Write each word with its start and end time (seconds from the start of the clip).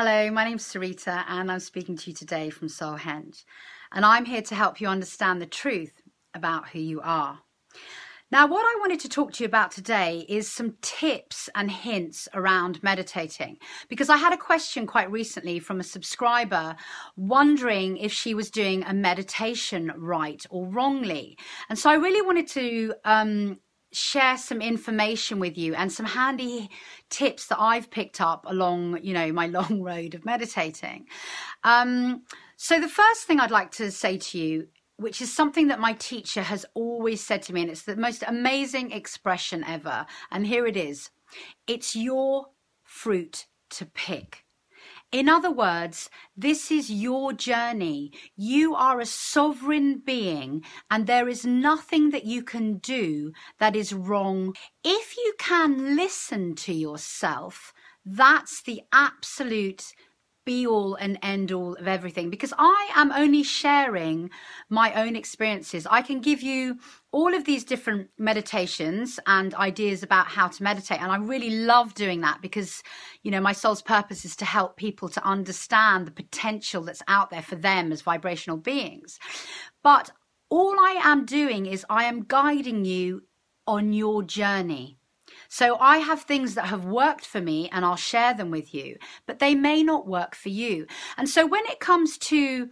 Hello, 0.00 0.30
my 0.30 0.44
name's 0.44 0.62
Sarita, 0.62 1.24
and 1.26 1.50
I'm 1.50 1.58
speaking 1.58 1.96
to 1.96 2.10
you 2.10 2.14
today 2.14 2.50
from 2.50 2.68
Solhenge. 2.68 3.44
And 3.90 4.04
I'm 4.04 4.26
here 4.26 4.42
to 4.42 4.54
help 4.54 4.80
you 4.80 4.86
understand 4.86 5.42
the 5.42 5.46
truth 5.46 6.02
about 6.34 6.68
who 6.68 6.78
you 6.78 7.00
are. 7.00 7.40
Now, 8.30 8.46
what 8.46 8.64
I 8.64 8.78
wanted 8.78 9.00
to 9.00 9.08
talk 9.08 9.32
to 9.32 9.42
you 9.42 9.48
about 9.48 9.72
today 9.72 10.24
is 10.28 10.48
some 10.48 10.76
tips 10.82 11.50
and 11.56 11.68
hints 11.68 12.28
around 12.32 12.80
meditating. 12.80 13.58
Because 13.88 14.08
I 14.08 14.18
had 14.18 14.32
a 14.32 14.36
question 14.36 14.86
quite 14.86 15.10
recently 15.10 15.58
from 15.58 15.80
a 15.80 15.82
subscriber 15.82 16.76
wondering 17.16 17.96
if 17.96 18.12
she 18.12 18.34
was 18.34 18.52
doing 18.52 18.84
a 18.84 18.94
meditation 18.94 19.90
right 19.96 20.46
or 20.48 20.68
wrongly. 20.68 21.36
And 21.68 21.76
so 21.76 21.90
I 21.90 21.94
really 21.94 22.22
wanted 22.22 22.46
to 22.50 22.94
um, 23.04 23.58
share 23.92 24.36
some 24.36 24.60
information 24.60 25.40
with 25.40 25.56
you 25.56 25.74
and 25.74 25.90
some 25.90 26.06
handy 26.06 26.70
tips 27.10 27.46
that 27.46 27.58
I've 27.60 27.90
picked 27.90 28.20
up 28.20 28.44
along, 28.48 29.00
you 29.02 29.14
know, 29.14 29.32
my 29.32 29.46
long 29.58 29.82
road 29.82 30.14
of 30.14 30.24
meditating. 30.24 31.06
Um, 31.64 32.22
so 32.56 32.80
the 32.80 32.88
first 32.88 33.24
thing 33.24 33.40
I'd 33.40 33.50
like 33.50 33.70
to 33.72 33.90
say 33.90 34.18
to 34.18 34.38
you 34.38 34.68
which 34.98 35.22
is 35.22 35.32
something 35.32 35.68
that 35.68 35.78
my 35.78 35.92
teacher 35.92 36.42
has 36.42 36.66
always 36.74 37.24
said 37.24 37.40
to 37.40 37.52
me, 37.52 37.62
and 37.62 37.70
it's 37.70 37.82
the 37.82 37.96
most 37.96 38.24
amazing 38.26 38.90
expression 38.90 39.64
ever. 39.64 40.04
And 40.30 40.46
here 40.46 40.66
it 40.66 40.76
is 40.76 41.10
it's 41.66 41.94
your 41.94 42.46
fruit 42.82 43.46
to 43.70 43.86
pick. 43.86 44.44
In 45.10 45.26
other 45.26 45.50
words, 45.50 46.10
this 46.36 46.70
is 46.70 46.90
your 46.90 47.32
journey. 47.32 48.12
You 48.36 48.74
are 48.74 49.00
a 49.00 49.06
sovereign 49.06 50.02
being, 50.04 50.62
and 50.90 51.06
there 51.06 51.30
is 51.30 51.46
nothing 51.46 52.10
that 52.10 52.26
you 52.26 52.42
can 52.42 52.76
do 52.76 53.32
that 53.58 53.74
is 53.74 53.94
wrong. 53.94 54.54
If 54.84 55.16
you 55.16 55.34
can 55.38 55.96
listen 55.96 56.54
to 56.56 56.74
yourself, 56.74 57.72
that's 58.04 58.60
the 58.62 58.82
absolute 58.92 59.94
be 60.48 60.66
all 60.66 60.94
and 60.94 61.18
end 61.22 61.52
all 61.52 61.74
of 61.74 61.86
everything 61.86 62.30
because 62.30 62.54
I 62.56 62.90
am 62.96 63.12
only 63.12 63.42
sharing 63.42 64.30
my 64.70 64.94
own 64.94 65.14
experiences. 65.14 65.86
I 65.90 66.00
can 66.00 66.20
give 66.20 66.40
you 66.40 66.78
all 67.12 67.34
of 67.34 67.44
these 67.44 67.64
different 67.64 68.08
meditations 68.16 69.20
and 69.26 69.52
ideas 69.56 70.02
about 70.02 70.26
how 70.28 70.48
to 70.48 70.62
meditate. 70.62 71.02
And 71.02 71.12
I 71.12 71.18
really 71.18 71.50
love 71.50 71.92
doing 71.92 72.22
that 72.22 72.40
because, 72.40 72.82
you 73.22 73.30
know, 73.30 73.42
my 73.42 73.52
soul's 73.52 73.82
purpose 73.82 74.24
is 74.24 74.36
to 74.36 74.46
help 74.46 74.78
people 74.78 75.10
to 75.10 75.22
understand 75.22 76.06
the 76.06 76.12
potential 76.12 76.80
that's 76.80 77.02
out 77.08 77.28
there 77.28 77.42
for 77.42 77.56
them 77.56 77.92
as 77.92 78.00
vibrational 78.00 78.56
beings. 78.56 79.18
But 79.82 80.10
all 80.48 80.80
I 80.80 80.98
am 81.04 81.26
doing 81.26 81.66
is 81.66 81.84
I 81.90 82.04
am 82.04 82.24
guiding 82.24 82.86
you 82.86 83.24
on 83.66 83.92
your 83.92 84.22
journey. 84.22 84.96
So 85.48 85.76
I 85.78 85.98
have 85.98 86.22
things 86.22 86.54
that 86.54 86.66
have 86.66 86.84
worked 86.84 87.26
for 87.26 87.40
me 87.40 87.68
and 87.70 87.84
I'll 87.84 87.96
share 87.96 88.34
them 88.34 88.50
with 88.50 88.74
you, 88.74 88.96
but 89.26 89.38
they 89.38 89.54
may 89.54 89.82
not 89.82 90.06
work 90.06 90.34
for 90.34 90.48
you. 90.48 90.86
And 91.16 91.28
so 91.28 91.46
when 91.46 91.64
it 91.66 91.80
comes 91.80 92.18
to 92.18 92.70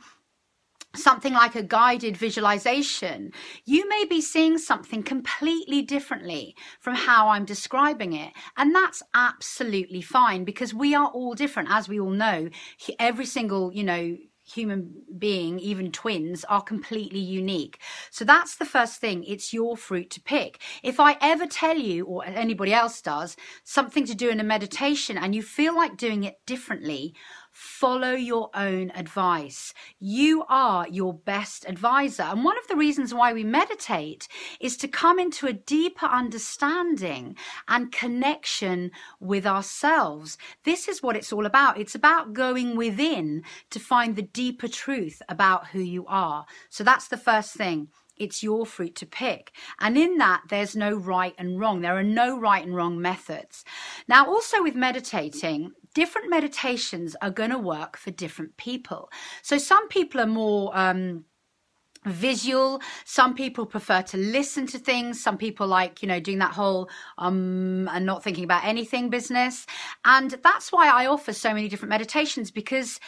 something 0.94 1.34
like 1.34 1.54
a 1.54 1.62
guided 1.62 2.16
visualization, 2.16 3.32
you 3.64 3.88
may 3.88 4.04
be 4.04 4.20
seeing 4.20 4.58
something 4.58 5.02
completely 5.02 5.82
differently 5.82 6.56
from 6.80 6.94
how 6.94 7.28
I'm 7.28 7.44
describing 7.44 8.14
it. 8.14 8.32
And 8.56 8.74
that's 8.74 9.02
absolutely 9.14 10.02
fine 10.02 10.44
because 10.44 10.72
we 10.72 10.94
are 10.94 11.08
all 11.08 11.34
different. 11.34 11.70
As 11.70 11.88
we 11.88 12.00
all 12.00 12.10
know, 12.10 12.48
every 12.98 13.26
single, 13.26 13.72
you 13.72 13.84
know, 13.84 14.16
human 14.46 15.02
being, 15.18 15.58
even 15.58 15.92
twins, 15.92 16.44
are 16.44 16.62
completely 16.62 17.18
unique. 17.18 17.80
So 18.10 18.24
that's 18.24 18.56
the 18.56 18.64
first 18.64 19.00
thing. 19.00 19.24
It's 19.24 19.52
your 19.52 19.76
fruit 19.76 20.10
to 20.10 20.20
pick. 20.20 20.60
If 20.82 21.00
I 21.00 21.16
ever 21.20 21.46
tell 21.46 21.76
you, 21.76 22.04
or 22.06 22.24
anybody 22.24 22.72
else 22.72 23.02
does, 23.02 23.36
something 23.64 24.06
to 24.06 24.14
do 24.14 24.30
in 24.30 24.40
a 24.40 24.44
meditation 24.44 25.18
and 25.18 25.34
you 25.34 25.42
feel 25.42 25.74
like 25.74 25.96
doing 25.96 26.24
it 26.24 26.38
differently, 26.46 27.14
follow 27.56 28.12
your 28.12 28.50
own 28.52 28.92
advice. 28.94 29.72
You 29.98 30.44
are 30.46 30.86
your 30.88 31.14
best 31.14 31.64
advisor. 31.66 32.24
And 32.24 32.44
one 32.44 32.58
of 32.58 32.68
the 32.68 32.76
reasons 32.76 33.14
why 33.14 33.32
we 33.32 33.44
meditate 33.44 34.28
is 34.60 34.76
to 34.76 34.88
come 34.88 35.18
into 35.18 35.46
a 35.46 35.54
deeper 35.54 36.04
understanding 36.04 37.34
and 37.66 37.90
connection 37.90 38.90
with 39.20 39.46
ourselves. 39.46 40.36
This 40.64 40.86
is 40.86 41.02
what 41.02 41.16
it's 41.16 41.32
all 41.32 41.46
about. 41.46 41.80
It's 41.80 41.94
about 41.94 42.34
going 42.34 42.76
within 42.76 43.42
to 43.70 43.80
find 43.80 44.16
the 44.16 44.22
deeper 44.22 44.68
truth 44.68 45.22
about 45.26 45.68
who 45.68 45.80
you 45.80 46.04
are. 46.08 46.44
So 46.68 46.84
that's 46.84 47.08
the 47.08 47.16
first 47.16 47.54
thing. 47.54 47.88
It's 48.18 48.42
your 48.42 48.64
fruit 48.66 48.94
to 48.96 49.06
pick. 49.06 49.52
And 49.80 49.96
in 49.96 50.16
that, 50.18 50.42
there's 50.48 50.74
no 50.74 50.94
right 50.94 51.34
and 51.38 51.60
wrong. 51.60 51.80
There 51.80 51.96
are 51.96 52.02
no 52.02 52.38
right 52.38 52.64
and 52.64 52.74
wrong 52.74 53.00
methods. 53.00 53.64
Now, 54.08 54.26
also 54.26 54.62
with 54.62 54.74
meditating, 54.74 55.72
different 55.96 56.28
meditations 56.28 57.16
are 57.22 57.30
going 57.30 57.48
to 57.48 57.58
work 57.58 57.96
for 57.96 58.10
different 58.10 58.54
people. 58.58 59.08
So 59.40 59.56
some 59.56 59.88
people 59.88 60.20
are 60.20 60.26
more, 60.26 60.76
um, 60.76 61.24
visual. 62.04 62.80
Some 63.04 63.34
people 63.34 63.64
prefer 63.66 64.02
to 64.02 64.16
listen 64.16 64.66
to 64.68 64.78
things. 64.78 65.20
Some 65.20 65.38
people 65.38 65.66
like 65.66 66.02
you 66.02 66.08
know 66.08 66.20
doing 66.20 66.38
that 66.38 66.52
whole 66.52 66.88
um 67.18 67.88
and 67.92 68.06
not 68.06 68.22
thinking 68.22 68.44
about 68.44 68.64
anything 68.64 69.10
business. 69.10 69.66
And 70.04 70.30
that's 70.44 70.70
why 70.70 70.88
i 70.88 71.06
offer 71.06 71.32
so 71.32 71.52
many 71.52 71.68
different 71.68 71.90
meditations 71.90 72.52
because 72.52 73.00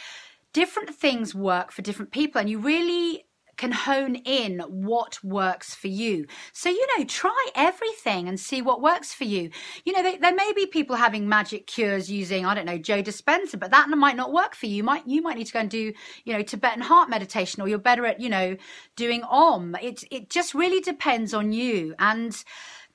different 0.53 0.93
things 1.05 1.33
work 1.33 1.71
for 1.71 1.83
different 1.83 2.11
people 2.11 2.41
and 2.41 2.51
you 2.51 2.59
really 2.59 3.28
can 3.59 3.73
hone 3.73 4.15
in 4.15 4.61
what 4.61 5.23
works 5.23 5.75
for 5.75 5.89
you. 5.89 6.27
So, 6.53 6.71
you 6.71 6.87
know, 6.97 7.05
try 7.05 7.49
everything 7.55 8.29
and 8.29 8.41
see 8.41 8.63
what 8.63 8.81
works 8.81 9.13
for 9.13 9.25
you. 9.25 9.51
You 9.85 9.93
know, 9.93 10.03
there, 10.03 10.35
may 10.35 10.53
be 10.55 10.67
people 10.67 10.97
having 10.97 11.29
magic 11.29 11.67
cures 11.67 12.11
using, 12.11 12.47
I 12.47 12.55
don't 12.55 12.65
know, 12.65 12.79
Joe 12.79 13.03
Dispenza, 13.03 13.59
but 13.59 13.73
that 13.73 13.89
might 13.91 14.17
not 14.17 14.33
work 14.33 14.55
for 14.55 14.67
you. 14.67 14.77
You 14.77 14.85
might, 14.85 15.07
you 15.07 15.21
might 15.21 15.37
need 15.37 15.49
to 15.49 15.53
go 15.53 15.59
and 15.59 15.71
do, 15.71 15.93
you 16.25 16.33
know, 16.33 16.43
Tibetan 16.43 16.81
heart 16.81 17.11
meditation 17.11 17.61
or 17.61 17.69
you're 17.69 17.79
better 17.79 18.07
at, 18.07 18.21
you 18.21 18.29
know, 18.29 18.57
doing 18.95 19.23
Om. 19.25 19.77
It, 19.83 20.05
it 20.11 20.31
just 20.31 20.55
really 20.55 20.81
depends 20.81 21.35
on 21.35 21.53
you. 21.53 21.95
And 21.99 22.43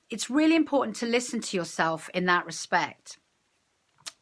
it's 0.08 0.30
really 0.30 0.56
important 0.56 0.96
to 0.96 1.06
listen 1.06 1.40
to 1.40 1.56
yourself 1.56 2.08
in 2.14 2.24
that 2.26 2.46
respect. 2.46 3.18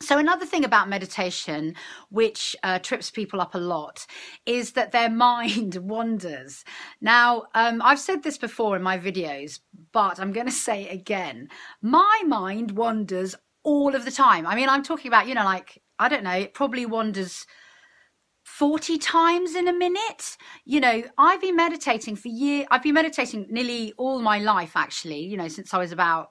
So, 0.03 0.19
another 0.19 0.45
thing 0.45 0.65
about 0.65 0.89
meditation, 0.89 1.77
which 2.11 2.57
uh, 2.65 2.81
trips 2.81 3.11
people 3.11 3.41
up 3.41 3.55
a 3.55 3.59
lot, 3.59 4.07
is 4.47 4.73
that 4.73 4.91
their 4.91 5.09
mind 5.29 5.77
wanders. 5.77 6.65
Now, 7.01 7.45
um, 7.55 7.81
I've 7.83 8.01
said 8.01 8.23
this 8.23 8.37
before 8.37 8.77
in 8.77 8.83
my 8.83 8.99
videos, 8.99 9.61
but 9.93 10.19
I'm 10.19 10.33
going 10.33 10.47
to 10.47 10.53
say 10.53 10.85
it 10.85 10.93
again. 10.93 11.49
My 11.81 12.23
mind 12.27 12.73
wanders 12.73 13.37
all 13.63 13.95
of 13.95 14.05
the 14.05 14.11
time. 14.11 14.47
I 14.47 14.57
mean, 14.57 14.69
I'm 14.69 14.83
talking 14.83 15.09
about, 15.09 15.29
you 15.29 15.35
know, 15.35 15.45
like, 15.45 15.81
I 15.99 16.09
don't 16.09 16.25
know, 16.25 16.33
it 16.33 16.53
probably 16.53 16.84
wanders 16.84 17.47
40 18.45 18.99
times 18.99 19.55
in 19.55 19.69
a 19.69 19.73
minute. 19.73 20.37
You 20.65 20.81
know, 20.81 21.03
I've 21.17 21.41
been 21.41 21.55
meditating 21.55 22.17
for 22.17 22.29
years. 22.29 22.67
I've 22.71 22.83
been 22.83 22.95
meditating 22.95 23.47
nearly 23.51 23.93
all 23.97 24.21
my 24.21 24.39
life, 24.41 24.73
actually, 24.75 25.21
you 25.21 25.37
know, 25.37 25.49
since 25.49 25.73
I 25.73 25.79
was 25.79 25.93
about 25.93 26.31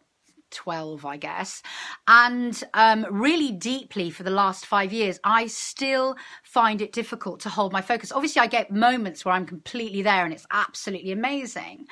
12, 0.51 1.05
I 1.05 1.17
guess, 1.17 1.63
and 2.07 2.63
um, 2.73 3.05
really 3.09 3.51
deeply 3.51 4.09
for 4.09 4.23
the 4.23 4.29
last 4.29 4.65
five 4.65 4.93
years, 4.93 5.19
I 5.23 5.47
still 5.47 6.15
find 6.43 6.81
it 6.81 6.91
difficult 6.91 7.39
to 7.41 7.49
hold 7.49 7.71
my 7.71 7.81
focus. 7.81 8.11
Obviously, 8.11 8.41
I 8.41 8.47
get 8.47 8.71
moments 8.71 9.25
where 9.25 9.33
I'm 9.33 9.45
completely 9.45 10.01
there 10.01 10.23
and 10.25 10.33
it's 10.33 10.47
absolutely 10.51 11.11
amazing. 11.11 11.87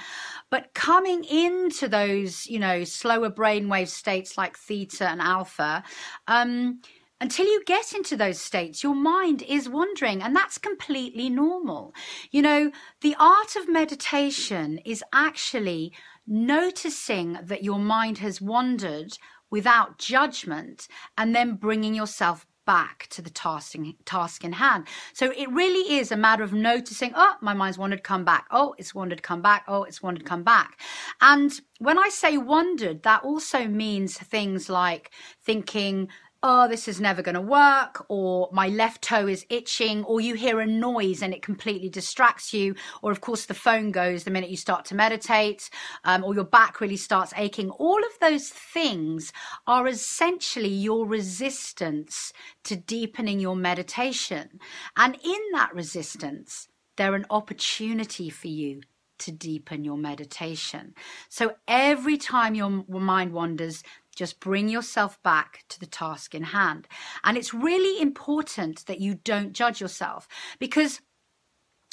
But 0.49 0.73
coming 0.73 1.23
into 1.23 1.87
those, 1.87 2.47
you 2.47 2.59
know, 2.59 2.83
slower 2.83 3.29
brainwave 3.29 3.87
states 3.87 4.37
like 4.37 4.57
theta 4.57 5.07
and 5.09 5.21
alpha, 5.21 5.83
um, 6.27 6.81
until 7.21 7.45
you 7.45 7.61
get 7.65 7.93
into 7.93 8.15
those 8.15 8.39
states, 8.39 8.81
your 8.81 8.95
mind 8.95 9.41
is 9.41 9.67
wandering, 9.67 10.21
and 10.21 10.33
that's 10.35 10.57
completely 10.57 11.29
normal. 11.29 11.93
You 12.31 12.41
know, 12.41 12.71
the 13.01 13.15
art 13.19 13.57
of 13.57 13.67
meditation 13.67 14.79
is 14.85 15.03
actually 15.13 15.91
noticing 16.29 17.39
that 17.43 17.63
your 17.63 17.79
mind 17.79 18.19
has 18.19 18.39
wandered 18.39 19.17
without 19.51 19.97
judgment 19.97 20.87
and 21.17 21.35
then 21.35 21.55
bringing 21.55 21.95
yourself 21.95 22.45
back 22.69 23.07
to 23.09 23.19
the 23.19 23.31
task 23.31 23.73
in, 23.73 23.95
task 24.05 24.43
in 24.43 24.53
hand. 24.53 24.87
So 25.13 25.31
it 25.35 25.49
really 25.49 25.97
is 25.97 26.11
a 26.11 26.15
matter 26.15 26.43
of 26.43 26.53
noticing, 26.53 27.13
oh, 27.15 27.33
my 27.41 27.55
mind's 27.55 27.79
wandered, 27.79 28.03
come 28.03 28.23
back. 28.23 28.45
Oh, 28.51 28.75
it's 28.77 28.93
wandered, 28.93 29.23
come 29.23 29.41
back. 29.41 29.63
Oh, 29.67 29.85
it's 29.85 30.03
wandered, 30.03 30.23
come 30.23 30.43
back. 30.43 30.79
And 31.19 31.51
when 31.79 31.97
I 31.97 32.09
say 32.09 32.37
wandered, 32.37 33.01
that 33.01 33.23
also 33.23 33.67
means 33.67 34.19
things 34.19 34.69
like 34.69 35.09
thinking 35.43 36.09
oh, 36.41 36.67
this 36.67 36.87
is 36.87 37.01
never 37.01 37.21
going 37.21 37.35
to 37.35 37.41
work, 37.41 38.05
or 38.07 38.49
my 38.53 38.67
left 38.69 39.01
toe 39.01 39.27
is 39.27 39.45
itching, 39.49 40.03
or 40.05 40.21
you 40.21 40.35
hear 40.35 40.59
a 40.59 40.65
noise 40.65 41.21
and 41.21 41.33
it 41.33 41.41
completely 41.41 41.89
distracts 41.89 42.53
you, 42.53 42.75
or 43.01 43.11
of 43.11 43.19
course 43.19 43.45
the 43.45 43.53
phone 43.53 43.91
goes 43.91 44.23
the 44.23 44.31
minute 44.31 44.49
you 44.49 44.57
start 44.57 44.85
to 44.85 44.95
meditate, 44.95 45.69
um, 46.05 46.23
or 46.23 46.33
your 46.33 46.45
back 46.45 46.79
really 46.79 46.97
starts 46.97 47.33
aching. 47.35 47.69
All 47.71 47.99
of 47.99 48.19
those 48.21 48.49
things 48.49 49.33
are 49.67 49.87
essentially 49.87 50.69
your 50.69 51.05
resistance 51.05 52.31
to 52.63 52.75
deepening 52.75 53.39
your 53.39 53.55
meditation. 53.55 54.59
And 54.95 55.15
in 55.23 55.41
that 55.53 55.73
resistance, 55.75 56.69
they're 56.95 57.15
an 57.15 57.25
opportunity 57.29 58.29
for 58.29 58.47
you 58.47 58.81
to 59.19 59.31
deepen 59.31 59.83
your 59.83 59.97
meditation. 59.97 60.93
So 61.27 61.55
every 61.67 62.17
time 62.17 62.55
your 62.55 62.69
mind 62.87 63.33
wanders, 63.33 63.83
Just 64.19 64.41
bring 64.41 64.67
yourself 64.67 65.17
back 65.23 65.63
to 65.69 65.79
the 65.79 65.85
task 65.85 66.35
in 66.35 66.43
hand. 66.43 66.89
And 67.23 67.37
it's 67.37 67.53
really 67.53 68.01
important 68.01 68.85
that 68.87 68.99
you 68.99 69.15
don't 69.15 69.53
judge 69.53 69.79
yourself 69.79 70.27
because 70.59 70.99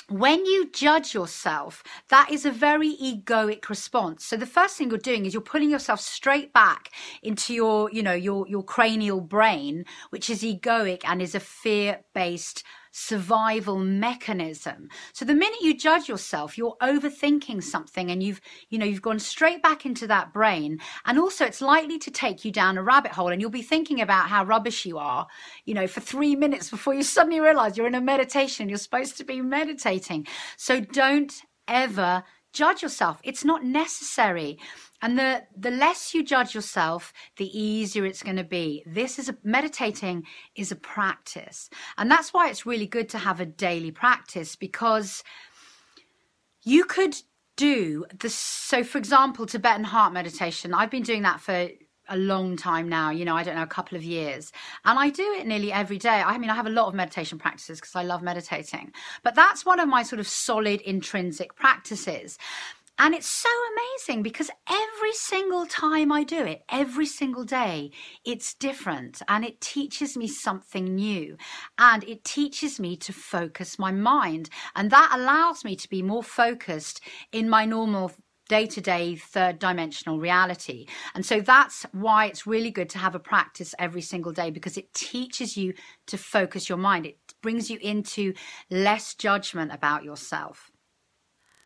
when 0.08 0.44
you 0.44 0.68
judge 0.72 1.14
yourself, 1.14 1.84
that 2.08 2.28
is 2.32 2.44
a 2.44 2.50
very 2.50 2.96
egoic 2.96 3.68
response. 3.68 4.24
So 4.24 4.36
the 4.36 4.44
first 4.44 4.76
thing 4.76 4.90
you're 4.90 4.98
doing 4.98 5.24
is 5.24 5.34
you're 5.34 5.40
pulling 5.40 5.70
yourself 5.70 6.00
straight 6.00 6.52
back 6.52 6.90
into 7.22 7.54
your, 7.54 7.92
you 7.92 8.02
know, 8.02 8.14
your, 8.14 8.48
your 8.48 8.64
cranial 8.64 9.20
brain, 9.20 9.84
which 10.10 10.28
is 10.28 10.42
egoic 10.42 11.02
and 11.04 11.22
is 11.22 11.36
a 11.36 11.40
fear 11.40 12.00
based 12.12 12.64
survival 12.96 13.78
mechanism. 13.78 14.88
So 15.12 15.26
the 15.26 15.34
minute 15.34 15.60
you 15.60 15.76
judge 15.76 16.08
yourself, 16.08 16.56
you're 16.56 16.78
overthinking 16.80 17.62
something 17.62 18.10
and 18.10 18.22
you've, 18.22 18.40
you 18.70 18.78
know, 18.78 18.86
you've 18.86 19.02
gone 19.02 19.18
straight 19.18 19.62
back 19.62 19.84
into 19.84 20.06
that 20.06 20.32
brain. 20.32 20.80
And 21.04 21.18
also 21.18 21.44
it's 21.44 21.60
likely 21.60 21.98
to 21.98 22.10
take 22.10 22.42
you 22.42 22.50
down 22.50 22.78
a 22.78 22.82
rabbit 22.82 23.12
hole 23.12 23.28
and 23.28 23.40
you'll 23.40 23.50
be 23.50 23.60
thinking 23.60 24.00
about 24.00 24.30
how 24.30 24.44
rubbish 24.44 24.86
you 24.86 24.96
are, 24.96 25.26
you 25.66 25.74
know, 25.74 25.86
for 25.86 26.00
three 26.00 26.34
minutes 26.34 26.70
before 26.70 26.94
you 26.94 27.02
suddenly 27.16 27.38
realize 27.38 27.76
you're 27.76 27.86
in 27.86 27.94
a 27.94 28.00
meditation. 28.00 28.70
You're 28.70 28.78
supposed 28.78 29.18
to 29.18 29.24
be 29.24 29.42
meditating. 29.42 30.26
So 30.56 30.80
don't 30.80 31.34
ever 31.68 32.24
judge 32.54 32.82
yourself. 32.82 33.20
It's 33.22 33.44
not 33.44 33.62
necessary. 33.62 34.58
And 35.02 35.18
the, 35.18 35.44
the 35.56 35.70
less 35.70 36.14
you 36.14 36.24
judge 36.24 36.54
yourself, 36.54 37.12
the 37.36 37.58
easier 37.58 38.06
it's 38.06 38.22
going 38.22 38.36
to 38.36 38.44
be. 38.44 38.82
This 38.86 39.18
is 39.18 39.28
a, 39.28 39.36
meditating 39.42 40.24
is 40.54 40.72
a 40.72 40.76
practice. 40.76 41.68
And 41.98 42.10
that's 42.10 42.32
why 42.32 42.48
it's 42.48 42.66
really 42.66 42.86
good 42.86 43.08
to 43.10 43.18
have 43.18 43.40
a 43.40 43.46
daily 43.46 43.90
practice 43.90 44.56
because 44.56 45.22
you 46.62 46.84
could 46.84 47.16
do 47.56 48.04
this. 48.18 48.34
So, 48.34 48.84
for 48.84 48.98
example, 48.98 49.46
Tibetan 49.46 49.84
heart 49.84 50.12
meditation, 50.12 50.74
I've 50.74 50.90
been 50.90 51.02
doing 51.02 51.22
that 51.22 51.40
for 51.40 51.68
a 52.08 52.16
long 52.16 52.56
time 52.56 52.88
now, 52.88 53.10
you 53.10 53.24
know, 53.24 53.34
I 53.34 53.42
don't 53.42 53.56
know, 53.56 53.62
a 53.62 53.66
couple 53.66 53.96
of 53.96 54.04
years. 54.04 54.52
And 54.84 54.98
I 54.98 55.10
do 55.10 55.24
it 55.38 55.46
nearly 55.46 55.72
every 55.72 55.98
day. 55.98 56.22
I 56.24 56.38
mean, 56.38 56.50
I 56.50 56.54
have 56.54 56.66
a 56.66 56.70
lot 56.70 56.86
of 56.86 56.94
meditation 56.94 57.38
practices 57.38 57.80
because 57.80 57.96
I 57.96 58.02
love 58.02 58.22
meditating, 58.22 58.92
but 59.22 59.34
that's 59.34 59.66
one 59.66 59.80
of 59.80 59.88
my 59.88 60.02
sort 60.02 60.20
of 60.20 60.28
solid 60.28 60.80
intrinsic 60.82 61.54
practices. 61.54 62.38
And 62.98 63.14
it's 63.14 63.26
so 63.26 63.50
amazing 63.74 64.22
because 64.22 64.50
every 64.68 65.12
single 65.12 65.66
time 65.66 66.10
I 66.10 66.24
do 66.24 66.44
it, 66.44 66.62
every 66.70 67.04
single 67.04 67.44
day, 67.44 67.90
it's 68.24 68.54
different 68.54 69.20
and 69.28 69.44
it 69.44 69.60
teaches 69.60 70.16
me 70.16 70.26
something 70.26 70.94
new 70.94 71.36
and 71.78 72.02
it 72.04 72.24
teaches 72.24 72.80
me 72.80 72.96
to 72.96 73.12
focus 73.12 73.78
my 73.78 73.92
mind. 73.92 74.48
And 74.74 74.90
that 74.90 75.12
allows 75.12 75.62
me 75.62 75.76
to 75.76 75.88
be 75.90 76.00
more 76.00 76.22
focused 76.22 77.02
in 77.32 77.50
my 77.50 77.66
normal 77.66 78.12
day 78.48 78.64
to 78.66 78.80
day 78.80 79.16
third 79.16 79.58
dimensional 79.58 80.18
reality. 80.18 80.86
And 81.14 81.26
so 81.26 81.40
that's 81.40 81.84
why 81.92 82.26
it's 82.26 82.46
really 82.46 82.70
good 82.70 82.88
to 82.90 82.98
have 82.98 83.14
a 83.14 83.20
practice 83.20 83.74
every 83.78 84.02
single 84.02 84.32
day 84.32 84.50
because 84.50 84.78
it 84.78 84.94
teaches 84.94 85.54
you 85.54 85.74
to 86.06 86.16
focus 86.16 86.68
your 86.68 86.78
mind. 86.78 87.04
It 87.04 87.18
brings 87.42 87.70
you 87.70 87.78
into 87.82 88.32
less 88.70 89.14
judgment 89.14 89.72
about 89.72 90.02
yourself. 90.02 90.70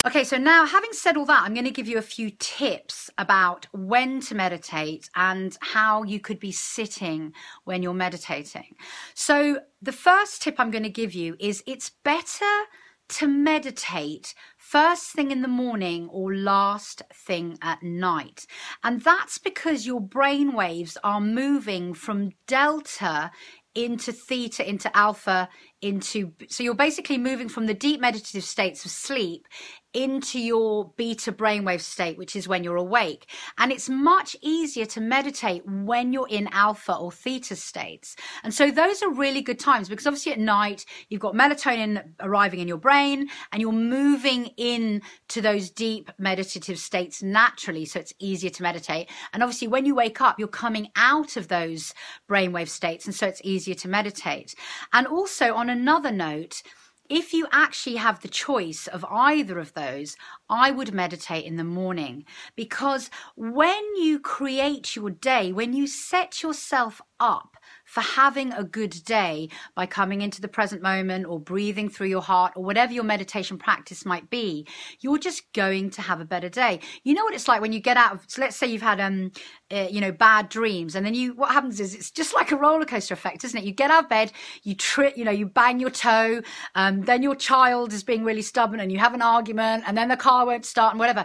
Okay, 0.06 0.24
so 0.24 0.38
now 0.38 0.64
having 0.64 0.94
said 0.94 1.18
all 1.18 1.26
that, 1.26 1.42
I'm 1.44 1.52
going 1.52 1.66
to 1.66 1.70
give 1.70 1.86
you 1.86 1.98
a 1.98 2.02
few 2.02 2.30
tips 2.30 3.10
about 3.18 3.66
when 3.72 4.20
to 4.22 4.34
meditate 4.34 5.10
and 5.14 5.58
how 5.60 6.04
you 6.04 6.18
could 6.18 6.40
be 6.40 6.52
sitting 6.52 7.34
when 7.64 7.82
you're 7.82 7.92
meditating. 7.92 8.76
So, 9.12 9.60
the 9.82 9.92
first 9.92 10.40
tip 10.40 10.54
I'm 10.58 10.70
going 10.70 10.84
to 10.84 10.88
give 10.88 11.12
you 11.12 11.36
is 11.38 11.62
it's 11.66 11.90
better 12.02 12.64
to 13.08 13.26
meditate 13.26 14.34
first 14.56 15.10
thing 15.10 15.30
in 15.32 15.42
the 15.42 15.48
morning 15.48 16.08
or 16.10 16.34
last 16.34 17.02
thing 17.12 17.58
at 17.60 17.82
night. 17.82 18.46
And 18.82 19.02
that's 19.02 19.36
because 19.36 19.86
your 19.86 20.00
brain 20.00 20.54
waves 20.54 20.96
are 21.04 21.20
moving 21.20 21.92
from 21.92 22.30
delta 22.46 23.32
into 23.74 24.12
theta, 24.12 24.68
into 24.68 24.94
alpha, 24.96 25.48
into 25.82 26.32
so 26.48 26.62
you're 26.62 26.74
basically 26.74 27.16
moving 27.16 27.48
from 27.48 27.66
the 27.66 27.74
deep 27.74 28.00
meditative 28.00 28.44
states 28.44 28.84
of 28.84 28.90
sleep 28.90 29.46
into 29.92 30.38
your 30.38 30.92
beta 30.96 31.32
brainwave 31.32 31.80
state, 31.80 32.16
which 32.16 32.36
is 32.36 32.46
when 32.46 32.62
you're 32.62 32.76
awake. 32.76 33.26
And 33.58 33.72
it's 33.72 33.88
much 33.88 34.36
easier 34.40 34.86
to 34.86 35.00
meditate 35.00 35.62
when 35.66 36.12
you're 36.12 36.28
in 36.28 36.48
alpha 36.52 36.94
or 36.94 37.10
theta 37.10 37.56
states. 37.56 38.14
And 38.44 38.54
so 38.54 38.70
those 38.70 39.02
are 39.02 39.10
really 39.10 39.42
good 39.42 39.58
times 39.58 39.88
because 39.88 40.06
obviously 40.06 40.32
at 40.32 40.38
night 40.38 40.84
you've 41.08 41.20
got 41.20 41.34
melatonin 41.34 42.04
arriving 42.20 42.60
in 42.60 42.68
your 42.68 42.78
brain 42.78 43.28
and 43.52 43.60
you're 43.60 43.72
moving 43.72 44.50
in 44.56 45.02
to 45.28 45.40
those 45.40 45.70
deep 45.70 46.10
meditative 46.18 46.78
states 46.78 47.22
naturally. 47.22 47.84
So 47.84 47.98
it's 47.98 48.14
easier 48.20 48.50
to 48.50 48.62
meditate. 48.62 49.10
And 49.32 49.42
obviously 49.42 49.68
when 49.68 49.86
you 49.86 49.94
wake 49.94 50.20
up, 50.20 50.38
you're 50.38 50.48
coming 50.48 50.90
out 50.94 51.36
of 51.36 51.48
those 51.48 51.94
brainwave 52.28 52.68
states. 52.68 53.06
And 53.06 53.14
so 53.14 53.26
it's 53.26 53.40
easier 53.42 53.74
to 53.76 53.88
meditate. 53.88 54.54
And 54.92 55.06
also 55.08 55.54
on 55.54 55.68
another 55.70 56.12
note, 56.12 56.62
if 57.10 57.34
you 57.34 57.48
actually 57.50 57.96
have 57.96 58.20
the 58.20 58.28
choice 58.28 58.86
of 58.86 59.04
either 59.10 59.58
of 59.58 59.74
those, 59.74 60.16
I 60.48 60.70
would 60.70 60.94
meditate 60.94 61.44
in 61.44 61.56
the 61.56 61.64
morning. 61.64 62.24
Because 62.54 63.10
when 63.34 63.96
you 63.96 64.20
create 64.20 64.94
your 64.94 65.10
day, 65.10 65.52
when 65.52 65.72
you 65.72 65.88
set 65.88 66.42
yourself 66.42 67.00
up 67.18 67.56
for 67.90 68.02
having 68.02 68.52
a 68.52 68.62
good 68.62 68.94
day 69.04 69.48
by 69.74 69.84
coming 69.84 70.22
into 70.22 70.40
the 70.40 70.46
present 70.46 70.80
moment 70.80 71.26
or 71.26 71.40
breathing 71.40 71.88
through 71.88 72.06
your 72.06 72.22
heart 72.22 72.52
or 72.54 72.62
whatever 72.62 72.92
your 72.92 73.02
meditation 73.02 73.58
practice 73.58 74.06
might 74.06 74.30
be, 74.30 74.64
you're 75.00 75.18
just 75.18 75.52
going 75.54 75.90
to 75.90 76.00
have 76.00 76.20
a 76.20 76.24
better 76.24 76.48
day. 76.48 76.78
You 77.02 77.14
know 77.14 77.24
what 77.24 77.34
it's 77.34 77.48
like 77.48 77.60
when 77.60 77.72
you 77.72 77.80
get 77.80 77.96
out 77.96 78.12
of, 78.14 78.24
so 78.28 78.42
let's 78.42 78.54
say 78.54 78.68
you've 78.68 78.80
had, 78.80 79.00
um, 79.00 79.32
uh, 79.72 79.88
you 79.90 80.00
know, 80.00 80.12
bad 80.12 80.48
dreams 80.48 80.94
and 80.94 81.04
then 81.04 81.14
you, 81.14 81.34
what 81.34 81.50
happens 81.50 81.80
is 81.80 81.96
it's 81.96 82.12
just 82.12 82.32
like 82.32 82.52
a 82.52 82.56
roller 82.56 82.84
coaster 82.84 83.12
effect, 83.12 83.42
isn't 83.42 83.58
it? 83.58 83.64
You 83.64 83.72
get 83.72 83.90
out 83.90 84.04
of 84.04 84.08
bed, 84.08 84.30
you 84.62 84.76
trip, 84.76 85.16
you 85.16 85.24
know, 85.24 85.32
you 85.32 85.46
bang 85.46 85.80
your 85.80 85.90
toe, 85.90 86.42
um, 86.76 87.02
then 87.02 87.24
your 87.24 87.34
child 87.34 87.92
is 87.92 88.04
being 88.04 88.22
really 88.22 88.42
stubborn 88.42 88.78
and 88.78 88.92
you 88.92 89.00
have 89.00 89.14
an 89.14 89.22
argument 89.22 89.82
and 89.88 89.98
then 89.98 90.06
the 90.06 90.16
car 90.16 90.46
won't 90.46 90.64
start 90.64 90.92
and 90.92 91.00
whatever 91.00 91.24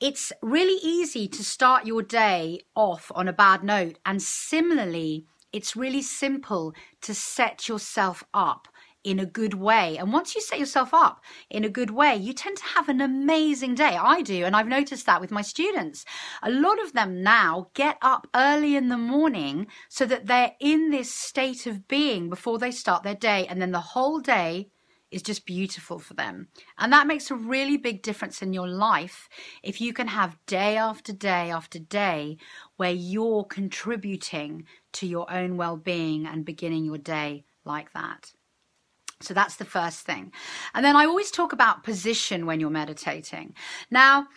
it's 0.00 0.32
really 0.42 0.78
easy 0.80 1.26
to 1.26 1.42
start 1.42 1.84
your 1.84 2.02
day 2.02 2.60
off 2.76 3.10
on 3.16 3.26
a 3.26 3.32
bad 3.32 3.64
note. 3.64 3.98
And 4.06 4.22
similarly, 4.22 5.26
it's 5.52 5.76
really 5.76 6.02
simple 6.02 6.74
to 7.02 7.14
set 7.14 7.68
yourself 7.68 8.24
up 8.34 8.68
in 9.04 9.18
a 9.18 9.26
good 9.26 9.54
way. 9.54 9.96
And 9.96 10.12
once 10.12 10.34
you 10.34 10.40
set 10.40 10.58
yourself 10.58 10.92
up 10.92 11.22
in 11.50 11.64
a 11.64 11.68
good 11.68 11.90
way, 11.90 12.16
you 12.16 12.32
tend 12.32 12.56
to 12.58 12.64
have 12.64 12.88
an 12.88 13.00
amazing 13.00 13.74
day. 13.74 13.96
I 13.96 14.22
do. 14.22 14.44
And 14.44 14.56
I've 14.56 14.66
noticed 14.66 15.06
that 15.06 15.20
with 15.20 15.30
my 15.30 15.42
students. 15.42 16.04
A 16.42 16.50
lot 16.50 16.82
of 16.82 16.92
them 16.92 17.22
now 17.22 17.70
get 17.74 17.96
up 18.02 18.26
early 18.34 18.76
in 18.76 18.88
the 18.88 18.98
morning 18.98 19.68
so 19.88 20.04
that 20.06 20.26
they're 20.26 20.52
in 20.60 20.90
this 20.90 21.12
state 21.12 21.66
of 21.66 21.88
being 21.88 22.28
before 22.28 22.58
they 22.58 22.70
start 22.70 23.02
their 23.02 23.14
day. 23.14 23.46
And 23.46 23.62
then 23.62 23.72
the 23.72 23.80
whole 23.80 24.20
day 24.20 24.68
is 25.10 25.22
just 25.22 25.46
beautiful 25.46 25.98
for 25.98 26.14
them. 26.14 26.48
And 26.78 26.92
that 26.92 27.06
makes 27.06 27.30
a 27.30 27.34
really 27.34 27.76
big 27.76 28.02
difference 28.02 28.42
in 28.42 28.52
your 28.52 28.68
life 28.68 29.28
if 29.62 29.80
you 29.80 29.92
can 29.92 30.08
have 30.08 30.38
day 30.46 30.76
after 30.76 31.12
day 31.12 31.50
after 31.50 31.78
day 31.78 32.36
where 32.76 32.92
you're 32.92 33.44
contributing 33.44 34.64
to 34.92 35.06
your 35.06 35.30
own 35.32 35.56
well 35.56 35.76
being 35.76 36.26
and 36.26 36.44
beginning 36.44 36.84
your 36.84 36.98
day 36.98 37.44
like 37.64 37.92
that. 37.92 38.32
So 39.20 39.34
that's 39.34 39.56
the 39.56 39.64
first 39.64 40.00
thing. 40.00 40.32
And 40.74 40.84
then 40.84 40.94
I 40.94 41.04
always 41.04 41.30
talk 41.30 41.52
about 41.52 41.82
position 41.82 42.46
when 42.46 42.60
you're 42.60 42.70
meditating. 42.70 43.54
Now, 43.90 44.28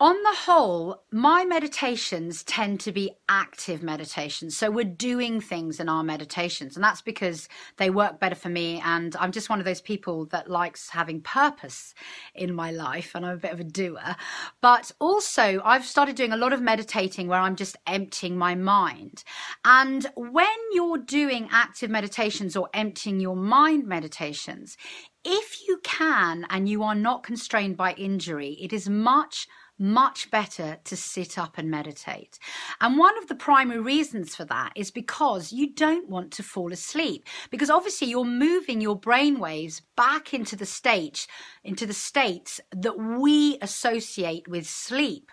on 0.00 0.14
the 0.22 0.36
whole, 0.36 1.02
my 1.10 1.44
meditations 1.44 2.44
tend 2.44 2.78
to 2.78 2.92
be 2.92 3.10
active 3.28 3.82
meditations. 3.82 4.56
So 4.56 4.70
we're 4.70 4.84
doing 4.84 5.40
things 5.40 5.80
in 5.80 5.88
our 5.88 6.04
meditations, 6.04 6.76
and 6.76 6.84
that's 6.84 7.02
because 7.02 7.48
they 7.78 7.90
work 7.90 8.20
better 8.20 8.36
for 8.36 8.48
me. 8.48 8.80
And 8.84 9.16
I'm 9.16 9.32
just 9.32 9.50
one 9.50 9.58
of 9.58 9.64
those 9.64 9.80
people 9.80 10.26
that 10.26 10.48
likes 10.48 10.90
having 10.90 11.20
purpose 11.20 11.94
in 12.32 12.54
my 12.54 12.70
life, 12.70 13.10
and 13.16 13.26
I'm 13.26 13.34
a 13.34 13.38
bit 13.38 13.52
of 13.52 13.58
a 13.58 13.64
doer. 13.64 14.14
But 14.60 14.92
also, 15.00 15.60
I've 15.64 15.84
started 15.84 16.14
doing 16.14 16.32
a 16.32 16.36
lot 16.36 16.52
of 16.52 16.62
meditating 16.62 17.26
where 17.26 17.40
I'm 17.40 17.56
just 17.56 17.76
emptying 17.84 18.38
my 18.38 18.54
mind. 18.54 19.24
And 19.64 20.06
when 20.14 20.46
you're 20.70 20.98
doing 20.98 21.48
active 21.50 21.90
meditations 21.90 22.56
or 22.56 22.68
emptying 22.72 23.18
your 23.18 23.36
mind 23.36 23.88
meditations, 23.88 24.76
if 25.24 25.66
you 25.66 25.80
can 25.82 26.46
and 26.50 26.68
you 26.68 26.84
are 26.84 26.94
not 26.94 27.24
constrained 27.24 27.76
by 27.76 27.94
injury, 27.94 28.56
it 28.60 28.72
is 28.72 28.88
much 28.88 29.48
much 29.78 30.30
better 30.30 30.78
to 30.84 30.96
sit 30.96 31.38
up 31.38 31.58
and 31.58 31.70
meditate. 31.70 32.38
And 32.80 32.98
one 32.98 33.16
of 33.18 33.28
the 33.28 33.34
primary 33.34 33.80
reasons 33.80 34.34
for 34.34 34.44
that 34.46 34.72
is 34.74 34.90
because 34.90 35.52
you 35.52 35.72
don't 35.72 36.08
want 36.08 36.32
to 36.32 36.42
fall 36.42 36.72
asleep. 36.72 37.26
Because 37.50 37.70
obviously 37.70 38.08
you're 38.08 38.24
moving 38.24 38.80
your 38.80 38.96
brain 38.96 39.38
waves 39.38 39.82
back 39.96 40.34
into 40.34 40.56
the 40.56 40.66
state, 40.66 41.26
into 41.64 41.86
the 41.86 41.94
states 41.94 42.60
that 42.74 42.98
we 42.98 43.58
associate 43.62 44.48
with 44.48 44.66
sleep. 44.66 45.30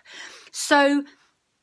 So 0.52 1.04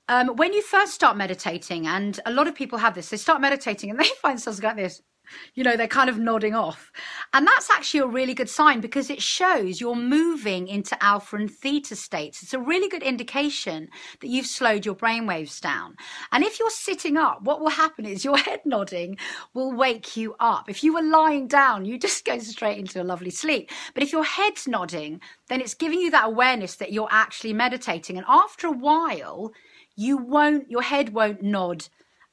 um, 0.09 0.35
when 0.35 0.53
you 0.53 0.61
first 0.61 0.93
start 0.93 1.15
meditating, 1.15 1.87
and 1.87 2.19
a 2.25 2.31
lot 2.31 2.47
of 2.47 2.55
people 2.55 2.79
have 2.79 2.95
this, 2.95 3.09
they 3.09 3.17
start 3.17 3.41
meditating 3.41 3.89
and 3.89 3.99
they 3.99 4.03
find 4.21 4.33
themselves 4.33 4.61
like 4.61 4.75
this 4.75 5.01
you 5.55 5.63
know, 5.63 5.75
they're 5.75 5.87
kind 5.87 6.09
of 6.09 6.17
nodding 6.19 6.53
off. 6.53 6.91
And 7.33 7.47
that's 7.47 7.69
actually 7.69 8.01
a 8.01 8.07
really 8.07 8.33
good 8.33 8.49
sign 8.49 8.81
because 8.81 9.09
it 9.09 9.21
shows 9.21 9.79
you're 9.79 9.95
moving 9.95 10.67
into 10.67 11.01
alpha 11.03 11.35
and 11.35 11.49
theta 11.49 11.95
states. 11.95 12.43
It's 12.43 12.53
a 12.53 12.59
really 12.59 12.89
good 12.89 13.03
indication 13.03 13.89
that 14.21 14.27
you've 14.27 14.45
slowed 14.45 14.85
your 14.85 14.95
brain 14.95 15.25
waves 15.25 15.59
down. 15.59 15.95
And 16.31 16.43
if 16.43 16.59
you're 16.59 16.69
sitting 16.69 17.17
up, 17.17 17.43
what 17.43 17.59
will 17.59 17.69
happen 17.69 18.05
is 18.05 18.25
your 18.25 18.37
head 18.43 18.61
nodding 18.65 19.17
will 19.53 19.73
wake 19.73 20.15
you 20.17 20.35
up. 20.39 20.69
If 20.69 20.83
you 20.83 20.93
were 20.93 21.01
lying 21.01 21.47
down, 21.47 21.85
you 21.85 21.97
just 21.97 22.25
go 22.25 22.37
straight 22.39 22.77
into 22.77 23.01
a 23.01 23.03
lovely 23.03 23.29
sleep. 23.29 23.69
But 23.93 24.03
if 24.03 24.11
your 24.11 24.23
head's 24.23 24.67
nodding, 24.67 25.21
then 25.49 25.61
it's 25.61 25.73
giving 25.73 25.99
you 25.99 26.11
that 26.11 26.25
awareness 26.27 26.75
that 26.75 26.91
you're 26.91 27.09
actually 27.11 27.53
meditating. 27.53 28.17
And 28.17 28.25
after 28.27 28.67
a 28.67 28.71
while, 28.71 29.51
you 29.95 30.17
won't, 30.17 30.69
your 30.69 30.81
head 30.81 31.13
won't 31.13 31.41
nod. 31.41 31.87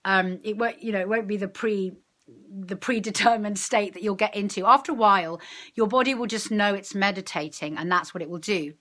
Um, 0.05 0.39
it 0.43 0.57
won't, 0.57 0.83
you 0.83 0.93
know, 0.93 1.01
it 1.01 1.09
won't 1.09 1.29
be 1.29 1.37
the 1.37 1.49
pre 1.49 1.93
the 2.51 2.77
predetermined 2.77 3.59
state 3.59 3.95
that 3.95 4.03
you'll 4.03 4.15
get 4.15 4.35
into. 4.37 4.67
After 4.67 4.93
a 4.93 4.95
while, 4.95 5.41
your 5.75 5.87
body 5.87 6.15
will 6.15 6.27
just 6.27 6.51
know 6.51 6.75
it's 6.75 6.95
meditating, 6.95 7.77
and 7.77 7.91
that's 7.91 8.13
what 8.13 8.23
it 8.23 8.31
will 8.31 8.39
do. 8.39 8.75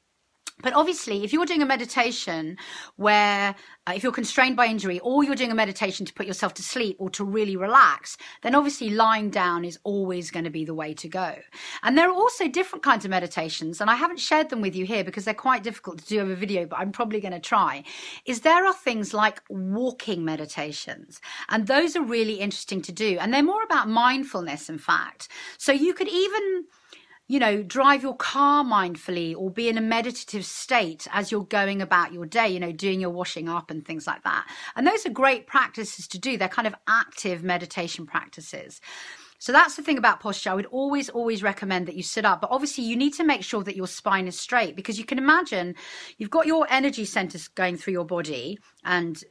But 0.62 0.74
obviously, 0.74 1.24
if 1.24 1.32
you're 1.32 1.46
doing 1.46 1.62
a 1.62 1.66
meditation 1.66 2.58
where, 2.98 3.56
uh, 3.88 3.94
if 3.96 4.04
you're 4.04 4.12
constrained 4.12 4.58
by 4.58 4.66
injury, 4.66 5.00
or 5.00 5.24
you're 5.24 5.36
doing 5.36 5.52
a 5.52 5.56
meditation 5.56 6.06
to 6.06 6.14
put 6.14 6.28
yourself 6.28 6.54
to 6.56 6.64
sleep 6.64 6.98
or 7.00 7.10
to 7.12 7.24
really 7.24 7.56
relax, 7.56 8.18
then 8.42 8.56
obviously 8.56 8.90
lying 8.90 9.30
down 9.30 9.64
is 9.64 9.80
always 9.84 10.32
going 10.32 10.44
to 10.44 10.50
be 10.50 10.66
the 10.66 10.74
way 10.74 10.94
to 10.94 11.08
go. 11.08 11.36
And 11.84 11.98
there 11.98 12.10
are 12.10 12.14
also 12.14 12.48
different 12.48 12.84
kinds 12.84 13.06
of 13.06 13.12
meditations, 13.12 13.80
and 13.80 13.90
I 13.90 13.96
haven't 13.96 14.20
shared 14.20 14.50
them 14.50 14.62
with 14.62 14.76
you 14.76 14.86
here 14.86 15.04
because 15.04 15.24
they're 15.26 15.34
quite 15.34 15.64
difficult 15.64 16.00
to 16.00 16.06
do 16.06 16.20
over 16.20 16.36
video, 16.36 16.66
but 16.66 16.80
I'm 16.80 16.92
probably 16.92 17.22
going 17.22 17.32
to 17.32 17.40
try. 17.40 17.84
Is 18.26 18.42
there 18.42 18.66
are 18.66 18.74
things 18.74 19.14
like 19.14 19.42
walking 19.50 20.26
meditations, 20.26 21.22
and 21.48 21.68
those 21.68 21.96
are 21.96 22.04
really 22.04 22.36
interesting 22.36 22.82
to 22.82 22.92
do, 22.92 23.18
and 23.20 23.34
they're 23.34 23.44
more 23.44 23.64
about 23.64 23.88
mindfulness, 23.88 24.70
in 24.70 24.78
fact. 24.78 25.30
So 25.58 25.72
you 25.72 25.94
could 25.94 26.10
even 26.10 26.66
you 27.30 27.38
know, 27.38 27.62
drive 27.62 28.02
your 28.02 28.16
car 28.16 28.66
mindfully 28.66 29.36
or 29.38 29.52
be 29.52 29.70
in 29.70 29.78
a 29.78 29.82
meditative 29.82 30.44
state 30.44 31.08
as 31.12 31.32
you're 31.32 31.46
going 31.46 31.80
about 31.80 32.12
your 32.12 32.26
day, 32.26 32.50
you 32.50 32.60
know, 32.60 32.72
doing 32.72 33.00
your 33.00 33.12
washing 33.12 33.48
up 33.48 33.70
and 33.70 33.86
things 33.86 34.08
like 34.08 34.24
that. 34.24 34.48
And 34.76 34.86
those 34.86 35.06
are 35.06 35.12
great 35.12 35.46
practices 35.46 36.08
to 36.08 36.18
do. 36.18 36.38
They're 36.38 36.50
kind 36.50 36.68
of 36.68 36.74
active 36.88 37.44
meditation 37.44 38.08
practices. 38.08 38.82
So 39.38 39.52
that's 39.52 39.76
the 39.76 39.84
thing 39.84 40.00
about 40.00 40.20
posture. 40.20 40.50
I 40.50 40.56
would 40.56 40.66
always, 40.66 41.08
always 41.08 41.44
recommend 41.44 41.88
that 41.88 41.96
you 41.96 42.02
sit 42.02 42.26
up, 42.26 42.42
but 42.42 42.50
obviously 42.50 42.84
you 42.84 42.98
need 42.98 43.14
to 43.14 43.24
make 43.24 43.44
sure 43.44 43.64
that 43.64 43.76
your 43.76 43.88
spine 43.88 44.28
is 44.28 44.38
straight 44.38 44.76
because 44.76 44.98
you 44.98 45.06
can 45.06 45.20
imagine 45.20 45.76
you've 46.18 46.32
got 46.32 46.48
your 46.48 46.66
energy 46.72 47.06
centers 47.06 47.48
going 47.48 47.78
through 47.78 47.94
your 47.94 48.06
body 48.06 48.58
and 48.84 49.24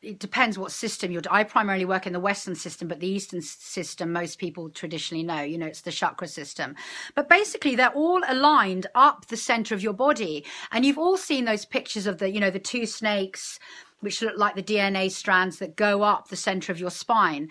it 0.00 0.20
depends 0.20 0.58
what 0.58 0.70
system 0.70 1.10
you're. 1.10 1.22
I 1.30 1.42
primarily 1.42 1.84
work 1.84 2.06
in 2.06 2.12
the 2.12 2.20
Western 2.20 2.54
system, 2.54 2.86
but 2.86 3.00
the 3.00 3.08
Eastern 3.08 3.42
system, 3.42 4.12
most 4.12 4.38
people 4.38 4.70
traditionally 4.70 5.24
know. 5.24 5.40
You 5.40 5.58
know, 5.58 5.66
it's 5.66 5.80
the 5.80 5.90
chakra 5.90 6.28
system. 6.28 6.76
But 7.14 7.28
basically, 7.28 7.74
they're 7.74 7.88
all 7.88 8.22
aligned 8.28 8.86
up 8.94 9.26
the 9.26 9.36
center 9.36 9.74
of 9.74 9.82
your 9.82 9.92
body, 9.92 10.44
and 10.70 10.84
you've 10.84 10.98
all 10.98 11.16
seen 11.16 11.44
those 11.44 11.64
pictures 11.64 12.06
of 12.06 12.18
the, 12.18 12.30
you 12.30 12.38
know, 12.38 12.50
the 12.50 12.60
two 12.60 12.86
snakes, 12.86 13.58
which 14.00 14.22
look 14.22 14.38
like 14.38 14.54
the 14.54 14.62
DNA 14.62 15.10
strands 15.10 15.58
that 15.58 15.74
go 15.74 16.02
up 16.02 16.28
the 16.28 16.36
center 16.36 16.70
of 16.70 16.78
your 16.78 16.90
spine. 16.90 17.48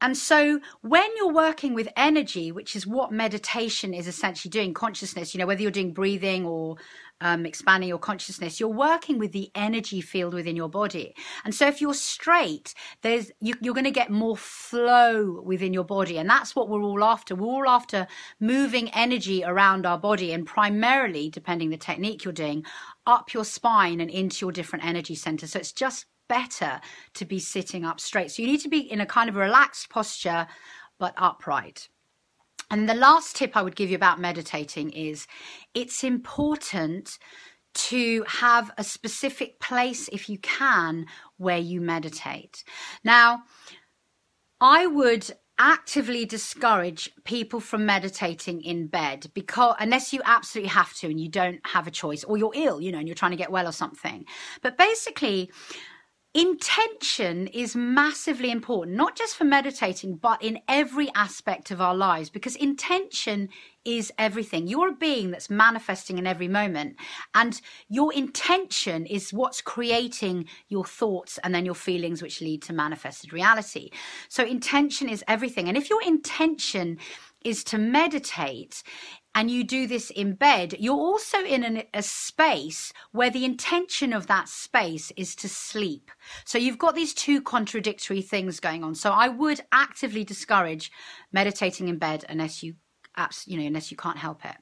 And 0.00 0.16
so 0.16 0.60
when 0.80 1.08
you're 1.16 1.32
working 1.32 1.74
with 1.74 1.88
energy, 1.96 2.52
which 2.52 2.74
is 2.74 2.86
what 2.86 3.12
meditation 3.12 3.92
is 3.92 4.06
essentially 4.06 4.50
doing, 4.50 4.72
consciousness, 4.72 5.34
you 5.34 5.38
know, 5.38 5.46
whether 5.46 5.62
you're 5.62 5.70
doing 5.70 5.92
breathing 5.92 6.46
or 6.46 6.76
um, 7.20 7.44
expanding 7.44 7.88
your 7.88 7.98
consciousness, 7.98 8.58
you're 8.58 8.68
working 8.70 9.18
with 9.18 9.32
the 9.32 9.50
energy 9.54 10.00
field 10.00 10.32
within 10.32 10.56
your 10.56 10.68
body. 10.68 11.14
And 11.44 11.54
so 11.54 11.66
if 11.66 11.80
you're 11.80 11.94
straight, 11.94 12.74
there's 13.02 13.30
you, 13.40 13.54
you're 13.60 13.74
going 13.74 13.84
to 13.84 13.90
get 13.90 14.10
more 14.10 14.36
flow 14.36 15.42
within 15.44 15.74
your 15.74 15.84
body, 15.84 16.16
and 16.16 16.28
that's 16.28 16.56
what 16.56 16.68
we're 16.68 16.82
all 16.82 17.04
after. 17.04 17.34
We're 17.34 17.48
all 17.48 17.68
after 17.68 18.06
moving 18.40 18.88
energy 18.90 19.44
around 19.44 19.86
our 19.86 19.98
body, 19.98 20.32
and 20.32 20.46
primarily, 20.46 21.28
depending 21.28 21.70
the 21.70 21.76
technique 21.76 22.24
you're 22.24 22.32
doing, 22.32 22.64
up 23.06 23.34
your 23.34 23.44
spine 23.44 24.00
and 24.00 24.10
into 24.10 24.46
your 24.46 24.52
different 24.52 24.84
energy 24.84 25.14
centers. 25.14 25.52
So 25.52 25.58
it's 25.58 25.72
just 25.72 26.06
better 26.30 26.80
to 27.14 27.24
be 27.24 27.40
sitting 27.40 27.84
up 27.84 27.98
straight. 27.98 28.30
So 28.30 28.40
you 28.40 28.48
need 28.48 28.60
to 28.60 28.68
be 28.68 28.78
in 28.78 29.00
a 29.00 29.06
kind 29.06 29.28
of 29.28 29.34
relaxed 29.34 29.90
posture, 29.90 30.46
but 30.98 31.12
upright. 31.16 31.88
And 32.70 32.88
the 32.88 32.94
last 32.94 33.34
tip 33.34 33.56
I 33.56 33.62
would 33.62 33.74
give 33.74 33.90
you 33.90 33.96
about 33.96 34.20
meditating 34.20 34.90
is 34.90 35.26
it's 35.74 36.04
important 36.04 37.18
to 37.72 38.24
have 38.28 38.70
a 38.78 38.84
specific 38.84 39.58
place, 39.58 40.08
if 40.12 40.28
you 40.28 40.38
can, 40.38 41.06
where 41.36 41.58
you 41.58 41.80
meditate. 41.80 42.62
Now, 43.02 43.42
I 44.60 44.86
would 44.86 45.32
actively 45.58 46.24
discourage 46.24 47.10
people 47.24 47.60
from 47.60 47.84
meditating 47.84 48.62
in 48.62 48.86
bed 48.86 49.30
because 49.34 49.76
unless 49.78 50.10
you 50.10 50.22
absolutely 50.24 50.70
have 50.70 50.94
to 50.94 51.06
and 51.06 51.20
you 51.20 51.28
don't 51.28 51.60
have 51.66 51.86
a 51.86 51.90
choice 51.90 52.24
or 52.24 52.38
you're 52.38 52.52
ill 52.54 52.80
you 52.80 52.90
know 52.90 52.98
and 52.98 53.06
you're 53.06 53.14
trying 53.14 53.30
to 53.30 53.36
get 53.36 53.52
well 53.52 53.68
or 53.68 53.72
something 53.72 54.24
but 54.62 54.78
basically 54.78 55.50
intention 56.32 57.48
is 57.48 57.74
massively 57.74 58.50
important, 58.52 58.96
not 58.96 59.16
just 59.16 59.34
for 59.34 59.44
meditating, 59.44 60.16
but 60.16 60.40
in 60.42 60.60
every 60.68 61.10
aspect 61.14 61.72
of 61.72 61.80
our 61.80 61.94
lives, 61.94 62.30
because 62.30 62.54
intention 62.54 63.48
is 63.84 64.12
everything. 64.16 64.68
You're 64.68 64.90
a 64.90 64.92
being 64.92 65.32
that's 65.32 65.50
manifesting 65.50 66.18
in 66.18 66.26
every 66.28 66.46
moment, 66.46 66.96
and 67.34 67.60
your 67.88 68.12
intention 68.12 69.06
is 69.06 69.32
what's 69.32 69.60
creating 69.60 70.46
your 70.68 70.84
thoughts 70.84 71.38
and 71.42 71.52
then 71.52 71.64
your 71.64 71.74
feelings, 71.74 72.22
which 72.22 72.40
lead 72.40 72.62
to 72.62 72.72
manifested 72.72 73.32
reality. 73.32 73.90
So, 74.28 74.44
intention 74.44 75.08
is 75.08 75.24
everything. 75.26 75.66
And 75.66 75.76
if 75.76 75.90
your 75.90 76.02
intention 76.02 76.98
is 77.44 77.64
to 77.64 77.78
meditate, 77.78 78.82
and 79.34 79.50
you 79.50 79.64
do 79.64 79.86
this 79.86 80.10
in 80.10 80.34
bed, 80.34 80.74
you're 80.78 80.94
also 80.94 81.44
in 81.44 81.62
an, 81.62 81.82
a 81.94 82.02
space 82.02 82.92
where 83.12 83.30
the 83.30 83.44
intention 83.44 84.12
of 84.12 84.26
that 84.26 84.48
space 84.48 85.12
is 85.16 85.34
to 85.36 85.48
sleep. 85.48 86.10
So 86.44 86.58
you've 86.58 86.78
got 86.78 86.94
these 86.94 87.14
two 87.14 87.40
contradictory 87.40 88.22
things 88.22 88.60
going 88.60 88.82
on. 88.82 88.94
So 88.94 89.10
I 89.10 89.28
would 89.28 89.60
actively 89.72 90.24
discourage 90.24 90.90
meditating 91.32 91.88
in 91.88 91.98
bed 91.98 92.24
unless 92.28 92.62
you 92.62 92.74
you 93.44 93.58
know 93.58 93.66
unless 93.66 93.90
you 93.90 93.96
can't 93.96 94.16
help 94.16 94.44
it 94.44 94.56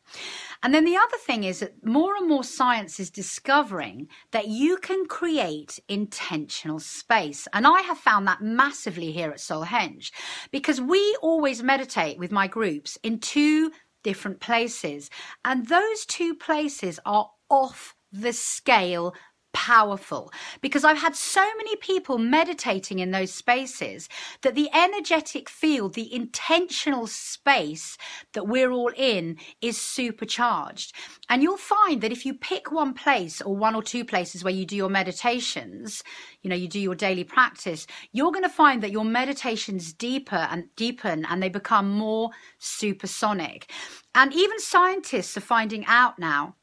and 0.63 0.75
then 0.75 0.85
the 0.85 0.97
other 0.97 1.17
thing 1.19 1.45
is 1.45 1.61
that 1.61 1.75
more 1.87 2.17
and 2.17 2.29
more 2.29 2.43
science 2.43 2.99
is 2.99 3.11
discovering 3.11 4.09
that 4.33 4.49
you 4.49 4.77
can 4.79 5.07
create 5.07 5.79
intentional 5.89 6.81
space 6.81 7.47
and 7.53 7.67
i 7.67 7.81
have 7.83 7.99
found 7.99 8.27
that 8.27 8.43
massively 8.43 9.13
here 9.13 9.31
at 9.31 9.39
solhenge 9.39 10.11
because 10.51 10.81
we 10.81 11.17
always 11.23 11.63
meditate 11.63 12.19
with 12.19 12.33
my 12.33 12.49
groups 12.49 12.99
in 13.05 13.21
two 13.21 13.71
different 14.09 14.41
places. 14.41 15.11
And 15.45 15.69
those 15.69 16.07
two 16.07 16.35
places 16.35 16.99
are 17.05 17.31
off 17.51 17.95
the 18.11 18.33
scale 18.33 19.15
powerful 19.59 20.33
because 20.61 20.85
I've 20.85 20.99
had 20.99 21.17
so 21.17 21.45
many 21.57 21.75
people 21.75 22.17
meditating 22.17 23.01
in 23.01 23.11
those 23.11 23.33
spaces 23.35 24.09
that 24.43 24.55
the 24.55 24.71
energetic 24.73 25.49
field, 25.49 25.95
the 25.95 26.15
intentional 26.15 27.09
space 27.09 27.99
that 28.35 28.47
we're 28.47 28.71
all 28.71 28.93
in 28.97 29.37
is 29.61 29.77
supercharged. 29.77 30.95
And 31.29 31.43
you'll 31.43 31.57
find 31.57 32.01
that 32.03 32.13
if 32.13 32.25
you 32.25 32.35
pick 32.35 32.71
one 32.71 32.95
place 32.95 33.43
or 33.43 33.57
one 33.57 33.75
or 33.75 33.83
two 33.83 34.05
places 34.05 34.45
where 34.45 34.55
you 34.55 34.65
do 34.65 34.77
your 34.77 34.89
meditations, 34.89 36.05
you 36.43 36.51
know, 36.51 36.57
you 36.57 36.69
do 36.69 36.79
your 36.79 36.95
daily 36.95 37.25
practice, 37.25 37.89
you're 38.13 38.31
going 38.31 38.45
to 38.45 38.49
find 38.49 38.81
that 38.85 38.93
your 38.93 39.05
meditations 39.05 39.93
deeper 39.93 40.47
and 40.53 40.69
deepen 40.77 41.27
and 41.29 41.43
they 41.43 41.49
become 41.49 41.91
more 41.91 42.31
supersonic. 42.61 43.73
And 44.15 44.33
even 44.33 44.61
scientists 44.61 45.37
are 45.37 45.41
finding 45.41 45.85
out 45.87 46.17
now 46.21 46.55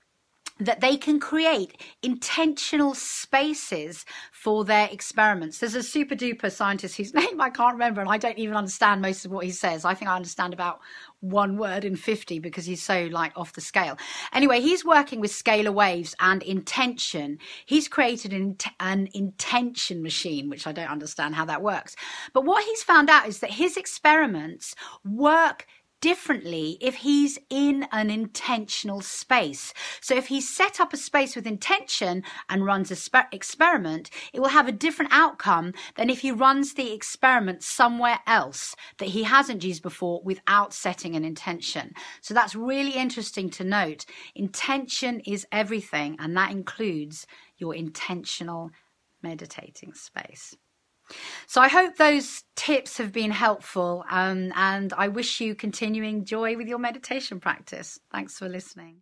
that 0.59 0.79
they 0.79 0.95
can 0.95 1.19
create 1.19 1.81
intentional 2.01 2.93
spaces 2.95 4.05
for 4.31 4.63
their 4.63 4.88
experiments. 4.89 5.59
There's 5.59 5.75
a 5.75 5.83
super 5.83 6.15
duper 6.15 6.51
scientist 6.51 6.95
whose 6.95 7.13
name 7.13 7.41
I 7.41 7.50
can't 7.50 7.74
remember, 7.74 8.01
and 8.01 8.09
I 8.09 8.17
don't 8.17 8.38
even 8.38 8.55
understand 8.55 9.01
most 9.01 9.25
of 9.25 9.31
what 9.31 9.45
he 9.45 9.51
says. 9.51 9.83
I 9.83 9.93
think 9.93 10.09
I 10.09 10.15
understand 10.15 10.53
about 10.53 10.79
one 11.19 11.57
word 11.57 11.83
in 11.83 11.95
50 11.95 12.39
because 12.39 12.65
he's 12.65 12.83
so 12.83 13.07
like 13.12 13.33
off 13.35 13.53
the 13.53 13.62
scale. 13.62 13.97
Anyway, 14.31 14.62
he's 14.62 14.85
working 14.85 15.19
with 15.19 15.31
scalar 15.31 15.74
waves 15.74 16.15
and 16.19 16.41
intention. 16.43 17.39
He's 17.65 17.88
created 17.88 18.31
an, 18.31 18.57
an 18.79 19.09
intention 19.13 20.01
machine, 20.03 20.50
which 20.50 20.67
I 20.67 20.71
don't 20.71 20.89
understand 20.89 21.35
how 21.35 21.45
that 21.45 21.62
works. 21.62 21.95
But 22.33 22.45
what 22.45 22.63
he's 22.63 22.83
found 22.83 23.09
out 23.09 23.27
is 23.27 23.39
that 23.39 23.51
his 23.51 23.75
experiments 23.75 24.75
work 25.03 25.65
differently 26.02 26.78
if 26.82 26.96
he's 26.96 27.40
in 27.50 27.88
an 27.92 28.10
intentional 28.10 29.02
space. 29.02 29.74
So 30.02 30.16
if 30.16 30.28
he's 30.28 30.48
set 30.48 30.80
up 30.80 30.94
a 30.94 30.98
space 30.98 31.36
with 31.36 31.48
intention 31.48 32.24
and 32.50 32.66
runs 32.66 32.92
a 32.92 32.96
spe- 32.96 33.32
experiment, 33.32 34.10
it 34.34 34.40
will 34.40 34.50
have 34.50 34.68
a 34.68 34.72
different 34.72 35.12
outcome 35.14 35.74
than 35.96 36.10
if 36.10 36.20
he 36.20 36.32
runs 36.32 36.74
the 36.74 36.94
experiment 36.94 37.64
somewhere 37.64 38.20
else 38.28 38.75
that 38.98 39.10
he 39.10 39.24
hasn't 39.24 39.64
used 39.64 39.82
before 39.82 40.22
without 40.24 40.74
setting 40.74 41.16
an 41.16 41.25
intention. 41.25 41.94
So 42.22 42.34
that's 42.34 42.56
really 42.56 42.92
interesting 42.92 43.50
to 43.52 43.64
note. 43.64 44.06
Intention 44.36 45.22
is 45.22 45.48
everything, 45.52 46.18
and 46.20 46.36
that 46.38 46.52
includes 46.52 47.25
your 47.58 47.74
intentional 47.74 48.72
meditating 49.22 49.94
space. 49.94 50.56
So 51.47 51.62
I 51.62 51.67
hope 51.67 51.95
those 51.97 52.43
tips 52.55 52.97
have 52.97 53.12
been 53.12 53.31
helpful 53.31 54.03
um, 54.09 54.51
and 54.55 54.93
I 54.93 55.07
wish 55.09 55.39
you 55.41 55.55
continuing 55.55 56.25
joy 56.25 56.57
with 56.57 56.67
your 56.67 56.79
meditation 56.79 57.39
practice. 57.39 58.00
Thanks 58.12 58.38
for 58.38 58.50
listening. 58.50 58.93